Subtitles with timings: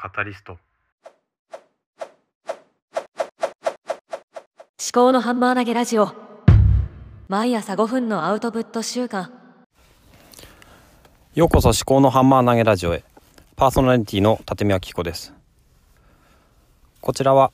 [0.00, 0.52] カタリスト。
[0.52, 0.60] 思
[4.92, 6.12] 考のハンマー投げラジオ。
[7.26, 9.32] 毎朝5分のアウトプット週間。
[11.34, 13.02] ようこそ思考のハンマー投げラジオへ。
[13.56, 15.34] パーソナリティの立見明子です。
[17.00, 17.50] こちらは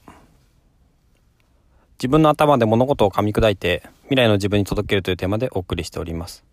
[1.96, 6.44] 自分の頭で物事を噛み砕いて未来の自分に届けるというテーマでお送りしております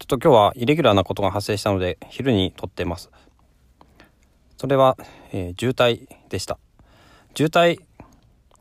[0.00, 3.10] ちょっと今日はイレギュラーなことが発生したので昼に撮ってます。
[4.56, 4.96] それは、
[5.30, 6.58] えー、渋滞でした。
[7.36, 7.80] 渋滞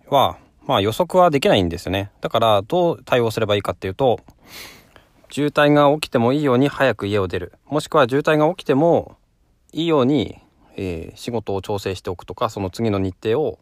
[0.09, 2.11] はまあ予測はできないんですよね。
[2.19, 4.19] だからどう対応すればいいかっていうと
[5.29, 7.53] 渋滞が起きてもいいように早く家を出る。
[7.67, 9.15] もしくは渋滞が起きても
[9.71, 10.39] いいように、
[10.75, 13.59] えー、仕事を調整しておくとかその次の日程を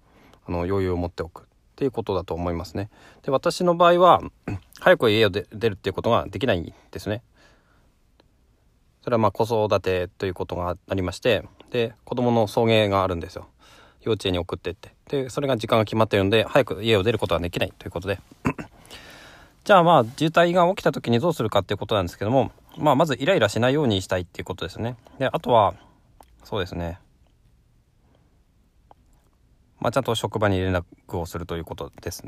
[0.48, 1.44] あの余裕を持っておく。
[1.44, 1.46] っ
[1.77, 2.90] ていうことだと思いますね。
[3.21, 4.23] で私の場合は
[4.80, 7.21] 早く家を出るっていうことができないんですね。
[9.08, 13.48] それはまあ子育てということがありましてで子供の送迎があるんですよ。
[14.02, 14.91] 幼稚園に送ってって。
[15.08, 18.20] でそれが時間が決まってるので早く家を出ることはできないということで。
[19.64, 24.98] じゃあまあ渋滞が起きた時にどうするかっていうことなんですけどもまあまずイライラしないようにしたいっていうことですね。
[25.20, 25.76] であとは
[26.44, 26.99] そうですね。
[29.80, 32.26] まあ、ちゃんと職場に連絡をするということです。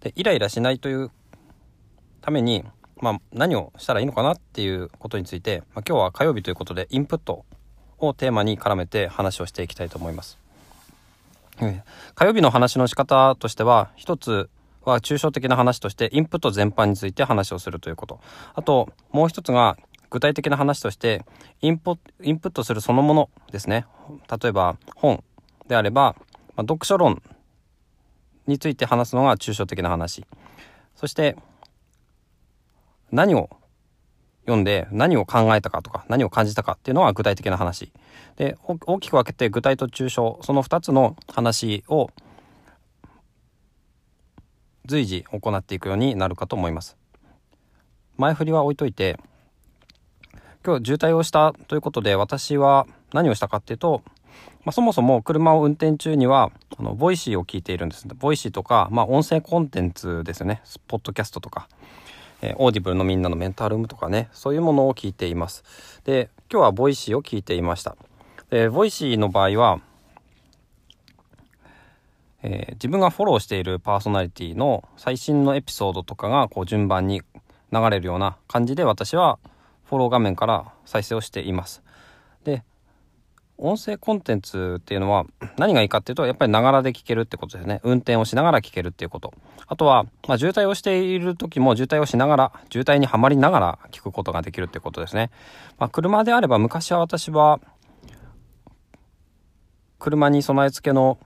[0.00, 1.10] でイライラしないという
[2.22, 2.64] ために、
[3.00, 7.44] まあ、何をしたらいいのかなっていうことについて、まあ、今日は火曜日ということでインプット
[7.98, 10.38] をテーマに絡めて話をしていきたいと思います。
[12.14, 14.48] 火曜日の話の仕方としては一つ
[14.84, 18.20] は抽象的な話としてインプット全般について話をするということ。
[18.54, 19.76] あともう一つが
[20.08, 21.24] 具体的な話として
[21.60, 23.86] インプインプットするそのものですね。
[24.40, 25.24] 例えば本
[25.66, 26.14] であれば
[26.58, 27.22] まあ、読書論
[28.48, 30.26] について話すのが抽象的な話。
[30.96, 31.36] そして
[33.10, 33.50] 何を
[34.42, 37.92] 読んで何を考えたかとか何を感じたかっていうのは具体的な話。
[38.36, 42.10] で大きく分けて具体と抽象その2つの話を
[44.86, 46.96] 随時行っていくようになるかと思います。
[48.16, 49.18] 前振りは置いといて
[50.64, 54.02] 今日渋滞をしたということで私は何をしたかっていうと
[54.64, 58.06] まあ、そもそも車を運転中にはあの Voicy を聞いているんです。
[58.06, 60.62] Voicy とか、まあ、音声コンテンツですよね。
[60.86, 61.68] ポッドキャストとか、
[62.40, 65.64] えー、 Audible のみんなのメンタルームとかねそういうものを聞いています
[66.04, 67.96] で今日は Voicy を聞いていました
[68.50, 69.80] で Voicy の場合は
[72.42, 77.22] えー、自分がフォローしているパーソナリティの最新のエピソードとかがこう順番に
[77.72, 79.38] 流れるような感じで私は
[79.84, 81.82] フォロー画面から再生をしています。
[82.44, 82.62] で、
[83.58, 85.26] 音声コンテンツっていうのは
[85.56, 87.80] 何がいいかっていうと、やっぱりながらで聞けるってことですね。
[87.82, 89.34] 運転をしながら聞けるっていうこと。
[89.66, 95.30] あとは、まあ、渋滞をしている時も渋滞をしながら、渋滞にはまりながら聞くことができるってことですね。
[95.76, 97.60] まあ、車であれば昔は私は、
[99.98, 101.18] 車に備え付けの、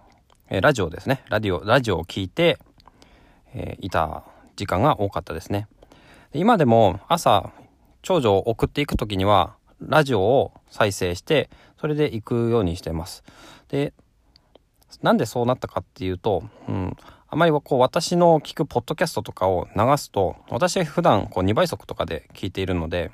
[0.49, 1.23] え、ラジオですね。
[1.29, 2.59] ラディオ、ラジオを聞いて、
[3.53, 4.25] えー、いた
[4.57, 5.69] 時間が多かったですね。
[6.33, 7.51] 今でも朝、
[8.01, 9.55] 長女を送っていく時には、
[9.89, 11.51] ラジオを再生して
[11.81, 13.25] それで行くようにしてます。
[13.69, 13.93] で
[15.03, 16.97] なんでそうなったかっていうと、うん、
[17.29, 23.11] あまりこう私の聞くポッドキャストとかを流すと私は普段こう2倍速とかで聞いているので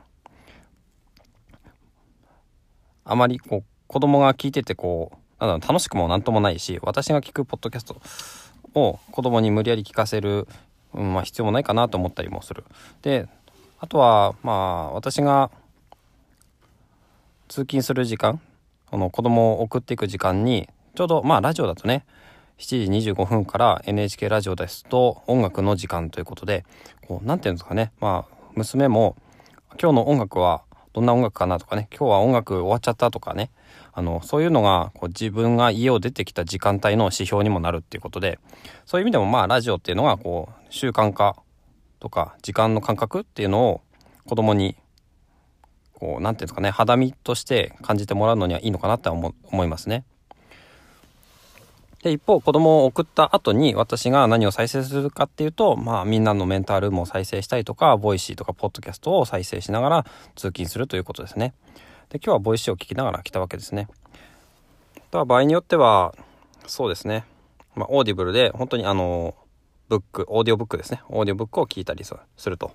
[3.04, 8.00] あまりこう子供が聞いててこうなん楽しくも何ともないし私が聞くポッドキャスト
[8.74, 10.48] を子供に無理やり聞かせる、
[10.92, 12.64] うんまあ、必要もないかなと思ったりもする。
[13.02, 13.28] で
[13.78, 15.50] あとはまあ私が
[17.48, 18.40] 通勤する時間
[18.90, 22.04] この子供を送っていく時間にちょうどまあラジオだとね
[22.58, 26.66] 7時25分から NHK ラジオですと音楽の時間ということで
[27.06, 29.16] こう何て言うんですかねまあ娘も
[29.80, 33.50] 今日の音楽はどんな音楽かなとかね今日は音楽終わっちゃったとかね
[33.94, 38.38] あのそういうのがこう自分が家を出てきた時間帯の指標にもなるっていうことで
[38.84, 41.34] そういう意味でもまあラジオっていうのがこう習慣化
[41.98, 43.80] とか時間の感覚っていうのを
[44.26, 44.76] 子供に
[45.98, 50.04] こう、なんていうんですかね、肌身として感じてもらうのにはいいのかなって思思いますね。
[52.04, 60.06] で、一方、子供を送った後に私が何を再生するかっていうと、まあ、みんなのメンタルームを再生したりとか、 Voicy とか、ポッドキャストを再生しながら
[60.36, 61.54] 通勤するということですね。
[62.10, 63.88] で、今日は Voicy を聞きながら来たわけですね。
[65.10, 66.14] とは場合によっては、
[66.68, 67.24] そうですね。
[67.74, 69.34] まあ、 Audible で、本当にあの、
[69.88, 71.00] ブック、オーディオブックですね。
[71.08, 72.14] オーディオブックを聞いたりす
[72.48, 72.70] ると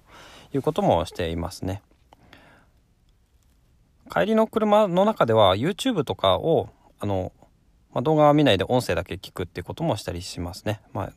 [0.53, 1.81] いうこともしていますね。
[4.11, 6.69] 帰りの車の中では YouTube とかを
[6.99, 7.31] あの、
[7.93, 10.81] まあ、動画は見ないで音声だけ聞くっていうこともしたりしますね。
[10.93, 11.13] まあ、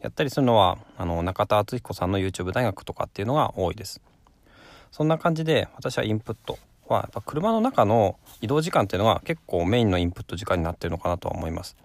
[0.00, 4.00] やったりするのはあの中田敦彦さんの YouTube 大学とかっていうのが多いです。
[4.90, 6.58] そんな感じで私はインプット
[6.88, 11.76] はやっぱ車の中の移動時間っていうのは結構メインのインプット時間になってるのかなとは思います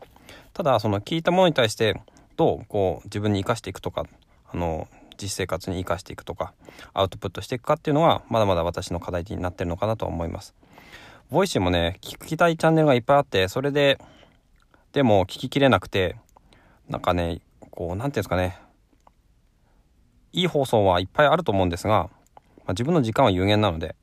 [0.54, 2.02] ただその聞いたものに対して
[2.36, 4.06] どうこう自分に生かしていくとか
[4.52, 6.54] あの実生活に生かしていくとか
[6.94, 10.56] アウトプットしていくかっていうのはまだまだ私の課題になってるのかなと思います。
[11.30, 14.00] Voicy もね聞きたいチャンネルがいっぱいあってそれで
[14.94, 16.16] でも聞ききれなくて
[16.88, 17.42] なんかね
[17.72, 18.58] こう何て言うんですかね
[20.32, 22.10] いい放送はいっぱいあると思うんですが、
[22.60, 23.96] まあ、自分の時間は有限なので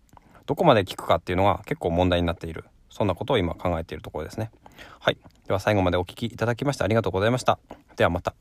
[0.46, 2.64] どこまで聞くかっていうのは結構問題になっている。
[2.94, 4.52] そんなことを今考えているところですね。
[5.00, 5.18] はい。
[5.48, 7.58] では最後までお聴きいただきましてありがとうございました。
[7.96, 8.34] ではまた。